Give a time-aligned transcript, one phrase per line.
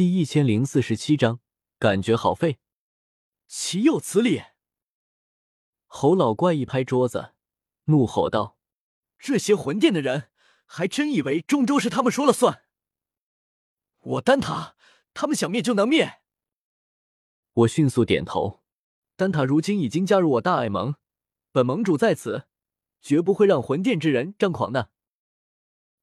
[0.00, 1.40] 第一千零四十七章，
[1.78, 2.58] 感觉好废，
[3.46, 4.42] 岂有此理！
[5.84, 7.34] 侯老怪一拍桌子，
[7.84, 8.56] 怒吼道
[9.20, 10.30] ：“这些魂殿的人，
[10.64, 12.62] 还真以为中州是他们说了算？
[13.98, 14.74] 我丹塔，
[15.12, 16.22] 他们想灭就能灭？”
[17.52, 18.62] 我迅速点头。
[19.16, 20.94] 丹塔如今已经加入我大爱盟，
[21.52, 22.48] 本盟主在此，
[23.02, 24.90] 绝不会让魂殿之人张狂的。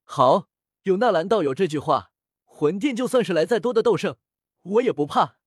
[0.04, 0.50] 好，
[0.84, 2.12] 有纳兰道友这句话。
[2.58, 4.18] 魂殿就算是来再多的斗圣，
[4.64, 5.38] 我也不怕。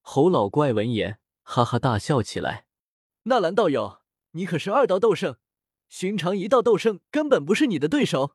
[0.00, 2.66] 侯老怪闻言，哈哈大笑起来。
[3.22, 4.00] 纳兰道友，
[4.32, 5.36] 你可是二道斗圣，
[5.88, 8.34] 寻常一道斗圣根本不是你的对手。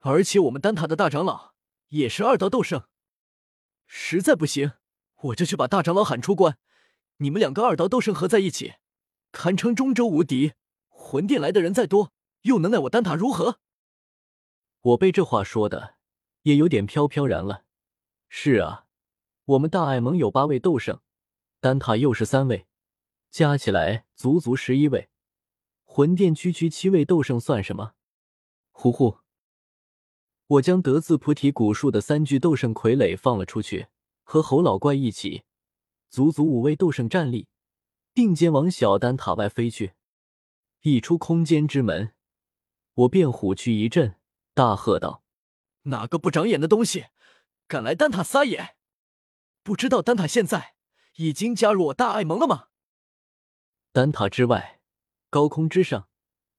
[0.00, 1.54] 而且我们丹塔的大长老
[1.88, 2.84] 也是二道斗圣，
[3.86, 4.72] 实在不行，
[5.22, 6.58] 我就去把大长老喊出关。
[7.16, 8.74] 你们两个二道斗圣合在一起，
[9.32, 10.52] 堪称中州无敌。
[10.88, 13.58] 魂殿来的人再多，又能奈我丹塔如何？
[14.82, 15.95] 我被这话说的。
[16.46, 17.64] 也有点飘飘然了。
[18.28, 18.86] 是啊，
[19.46, 21.00] 我们大爱盟有八位斗圣，
[21.58, 22.68] 丹塔又是三位，
[23.30, 25.08] 加起来足足十一位。
[25.84, 27.94] 魂殿区区七位斗圣算什么？
[28.70, 29.18] 呼呼！
[30.46, 33.88] 我将得自菩提古树的三具斗圣傀儡放了出去，
[34.22, 35.42] 和侯老怪一起，
[36.08, 37.48] 足足五位斗圣站立，
[38.12, 39.94] 并肩往小丹塔外飞去。
[40.82, 42.14] 一出空间之门，
[42.94, 44.14] 我便虎躯一震，
[44.54, 45.24] 大喝道。
[45.86, 47.06] 哪个不长眼的东西，
[47.66, 48.76] 敢来丹塔撒野？
[49.62, 50.76] 不知道丹塔现在
[51.16, 52.68] 已经加入我大爱盟了吗？
[53.92, 54.80] 丹塔之外，
[55.30, 56.08] 高空之上，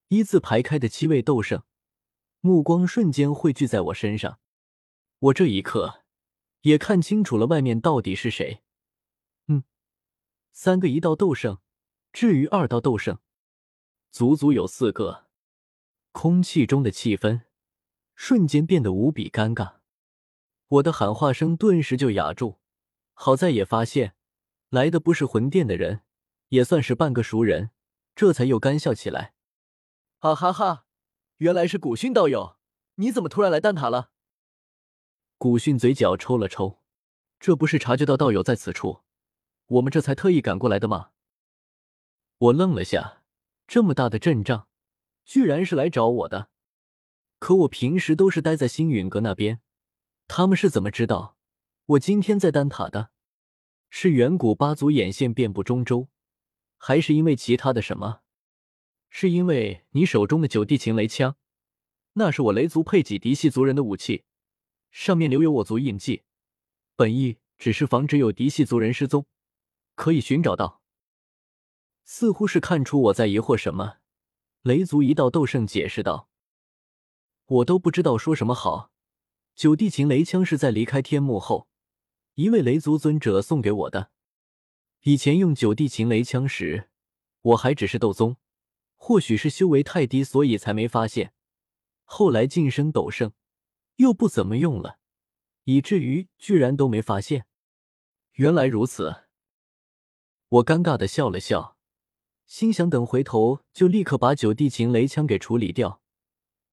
[0.08, 1.64] 一字排开的七位斗圣，
[2.42, 4.40] 目光瞬间汇聚在我身上。
[5.20, 6.04] 我这一刻
[6.62, 8.64] 也看清楚了外面到底是谁。
[9.48, 9.64] 嗯，
[10.52, 11.60] 三个一道斗圣，
[12.14, 13.20] 至于二道斗圣，
[14.12, 15.28] 足足有四个。
[16.12, 17.47] 空气中的气氛。
[18.20, 19.76] 瞬间变得无比尴尬，
[20.68, 22.60] 我的喊话声顿时就哑住。
[23.14, 24.16] 好在也发现
[24.70, 26.02] 来的不是魂殿的人，
[26.50, 27.70] 也算是半个熟人，
[28.16, 29.36] 这才又干笑起来。
[30.18, 30.86] 啊哈哈，
[31.38, 32.58] 原来是古训道友，
[32.96, 34.10] 你怎么突然来丹塔了？
[35.38, 36.82] 古训嘴角抽了抽，
[37.40, 39.04] 这不是察觉到道友在此处，
[39.68, 41.12] 我们这才特意赶过来的吗？
[42.40, 43.22] 我愣了下，
[43.68, 44.68] 这么大的阵仗，
[45.24, 46.50] 居然是来找我的。
[47.40, 49.62] 可我平时都是待在星陨阁那边，
[50.28, 51.38] 他们是怎么知道
[51.86, 53.12] 我今天在丹塔的？
[53.90, 56.10] 是远古八族眼线遍布中州，
[56.78, 58.22] 还是因为其他的什么？
[59.10, 61.38] 是因为你手中的九地擒雷枪，
[62.14, 64.26] 那是我雷族配给嫡系族人的武器，
[64.92, 66.24] 上面留有我族印记。
[66.96, 69.26] 本意只是防止有嫡系族人失踪，
[69.96, 70.82] 可以寻找到。
[72.04, 73.98] 似乎是看出我在疑惑什么，
[74.64, 76.30] 雷族一道斗圣解释道。
[77.48, 78.92] 我都不知道说什么好。
[79.56, 81.68] 九地秦雷枪是在离开天幕后，
[82.36, 84.12] 一位雷族尊者送给我的。
[85.04, 86.90] 以前用九地秦雷枪时，
[87.42, 88.36] 我还只是斗宗，
[88.96, 91.34] 或许是修为太低，所以才没发现。
[92.04, 93.32] 后来晋升斗圣，
[93.96, 95.00] 又不怎么用了，
[95.64, 97.46] 以至于居然都没发现。
[98.34, 99.24] 原来如此，
[100.50, 101.78] 我尴尬的笑了笑，
[102.46, 106.02] 心想等回头就立刻把九地秦雷枪给处理掉。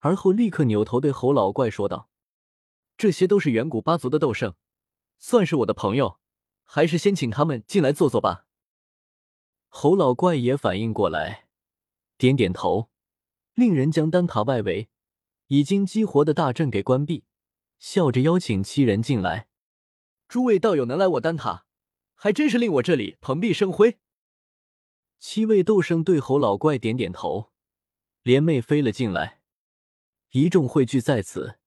[0.05, 2.11] 而后立刻扭头对侯老怪说道
[2.95, 4.53] ：“这些都是远古八族的斗圣，
[5.17, 6.19] 算是我的朋友，
[6.63, 8.45] 还是先请他们进来坐坐吧。”
[9.67, 11.47] 侯老怪也反应过来，
[12.19, 12.91] 点点头，
[13.55, 14.89] 令人将丹塔外围
[15.47, 17.23] 已经激活的大阵给关闭，
[17.79, 19.47] 笑着邀请七人进来。
[20.27, 21.65] 诸位道友能来我丹塔，
[22.13, 23.97] 还真是令我这里蓬荜生辉。
[25.17, 27.51] 七位斗圣对侯老怪点点头，
[28.21, 29.41] 连袂飞了进来。
[30.35, 31.59] 一众汇聚在此，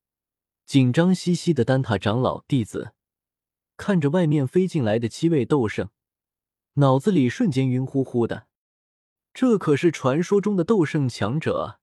[0.66, 2.92] 紧张兮兮的丹塔长老弟子
[3.78, 5.88] 看着外面飞进来的七位斗圣，
[6.74, 8.46] 脑子里瞬间晕乎乎的。
[9.32, 11.80] 这可是传说中的斗圣强者啊，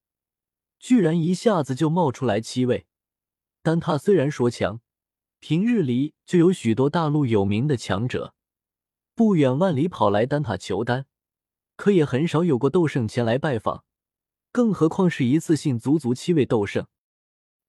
[0.78, 2.86] 居然一下子就冒出来七位。
[3.64, 4.80] 丹塔虽然说强，
[5.40, 8.32] 平日里就有许多大陆有名的强者
[9.16, 11.06] 不远万里跑来丹塔求丹，
[11.74, 13.85] 可也很少有过斗圣前来拜访。
[14.52, 16.86] 更何况是一次性足足七位斗圣，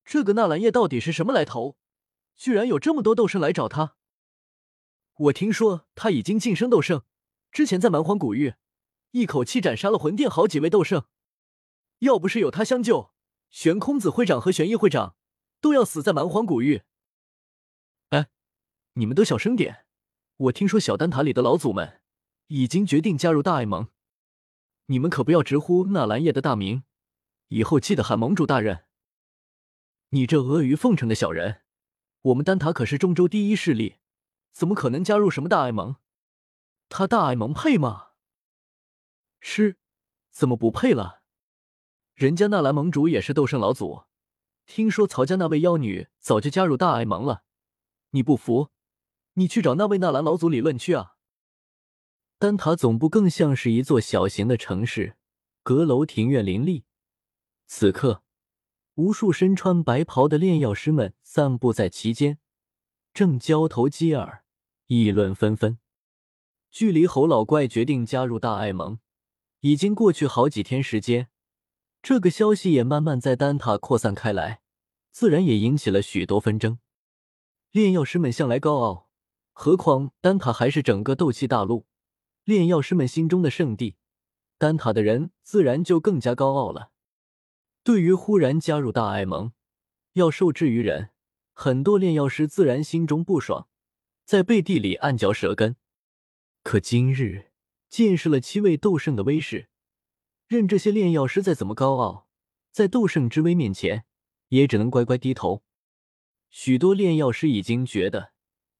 [0.05, 1.77] 这个纳兰叶到底是什么来头？
[2.35, 3.95] 居然有这么多斗圣来找他？
[5.15, 7.03] 我听说他已经晋升斗圣，
[7.51, 8.53] 之前在蛮荒古域
[9.11, 11.05] 一口气斩杀了魂殿好几位斗圣，
[11.99, 13.11] 要不是有他相救，
[13.49, 15.15] 玄空子会长和玄逸会长
[15.59, 16.83] 都要死在蛮荒古域。
[18.09, 18.27] 哎，
[18.93, 19.85] 你们都小声点！
[20.37, 22.01] 我听说小丹塔里的老祖们
[22.47, 23.87] 已经决定加入大爱盟。
[24.87, 26.83] 你们可不要直呼纳兰叶的大名，
[27.49, 28.85] 以后记得喊盟主大人。
[30.09, 31.63] 你这阿谀奉承的小人，
[32.21, 33.97] 我们丹塔可是中州第一势力，
[34.53, 35.97] 怎么可能加入什么大爱盟？
[36.87, 38.11] 他大爱盟配吗？
[39.41, 39.77] 是，
[40.31, 41.21] 怎么不配了？
[42.13, 44.03] 人家纳兰盟主也是斗圣老祖，
[44.65, 47.43] 听说曹家那位妖女早就加入大爱盟了。
[48.11, 48.69] 你不服，
[49.33, 51.16] 你去找那位纳兰老祖理论去啊！
[52.39, 55.15] 丹塔总部更像是一座小型的城市，
[55.63, 56.83] 阁楼庭院林立。
[57.65, 58.21] 此刻，
[58.93, 62.37] 无数身穿白袍的炼药师们散布在其间，
[63.11, 64.43] 正交头接耳，
[64.85, 65.79] 议论纷纷。
[66.69, 68.99] 距离侯老怪决定加入大爱盟，
[69.61, 71.29] 已经过去好几天时间。
[72.03, 74.61] 这个消息也慢慢在丹塔扩散开来，
[75.11, 76.77] 自然也引起了许多纷争。
[77.71, 79.09] 炼药师们向来高傲，
[79.53, 81.87] 何况丹塔还是整个斗气大陆
[82.47, 83.97] 炼药师们心中的圣地，
[84.57, 86.91] 丹塔的人自然就更加高傲了。
[87.83, 89.51] 对于忽然加入大爱盟，
[90.13, 91.09] 要受制于人，
[91.51, 93.67] 很多炼药师自然心中不爽，
[94.23, 95.75] 在背地里暗嚼舌根。
[96.63, 97.51] 可今日
[97.89, 99.67] 见识了七位斗圣的威势。
[100.47, 102.29] 任这些炼药师再怎么高傲，
[102.71, 104.05] 在斗圣之威面前，
[104.47, 105.65] 也只能乖乖低头。
[106.49, 108.31] 许多炼药师已经觉得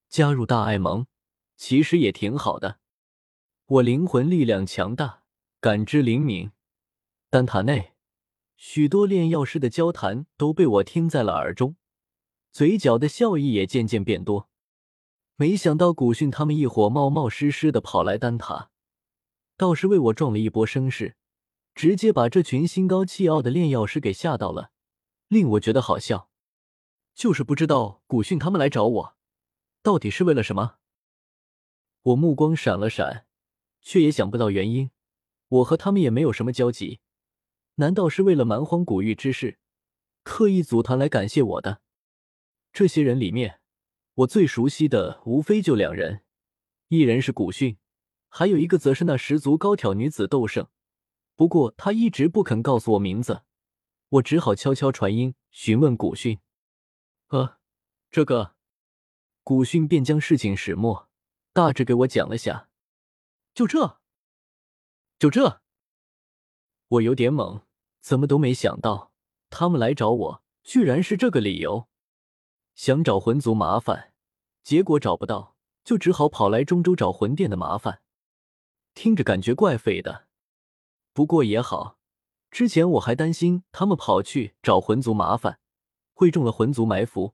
[0.08, 1.08] 加入大爱盟
[1.58, 2.80] 其实也挺好的。
[3.69, 5.24] 我灵魂力量强大，
[5.60, 6.52] 感知灵敏。
[7.30, 7.96] 丹塔内，
[8.56, 11.75] 许多炼药师的交谈都被我听在了耳中，
[12.54, 14.48] 嘴角的笑意也渐渐变多。
[15.36, 18.72] 没想到古训他们一伙冒冒失失的跑来丹塔，
[19.58, 21.18] 倒是为我壮了一波声势。
[21.75, 24.72] 直接把这群心高气傲的炼药师给吓到了，
[25.28, 26.30] 令我觉得好笑。
[27.13, 29.18] 就是不知道古训他们来找我，
[29.84, 30.75] 到底是为了什么？
[32.04, 33.26] 我目光闪了闪，
[33.88, 34.92] 却也想不到原因。
[35.48, 37.00] 我和他们也没有什么交集，
[37.75, 39.60] 难道是为了蛮荒古玉之事，
[40.24, 41.80] 刻意组团来感谢我的？
[42.74, 43.62] 这些人里面，
[44.16, 46.25] 我最熟悉的无非就两人，
[46.89, 47.78] 一人是古训，
[48.28, 50.68] 还有一个则是那十足高挑女子斗圣。
[51.38, 53.44] 不过他一直不肯告诉我名字，
[54.10, 56.39] 我只好悄悄传音询问古训。
[57.30, 57.57] 呃，
[58.12, 58.56] 这个，
[59.44, 61.07] 古训便将事情始末
[61.54, 62.67] 大致给我讲了下。
[63.57, 63.98] 就这，
[65.18, 65.62] 就这，
[66.89, 67.63] 我有点懵，
[68.01, 69.12] 怎么都没想到
[69.50, 71.88] 他们来找我，居然是这个理由。
[72.75, 74.13] 想找魂族麻烦，
[74.62, 78.04] 结果找不到，就只好跑来中州找魂殿的麻烦。
[78.94, 80.27] 听着感觉怪废的。
[81.12, 81.98] 不过也好，
[82.51, 85.60] 之前我还担心他们跑去找魂族麻烦，
[86.13, 87.33] 会中了魂族埋伏，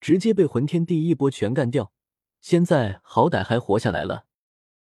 [0.00, 1.92] 直接被魂天帝一波全干掉。
[2.40, 4.26] 现在好歹还活下来了，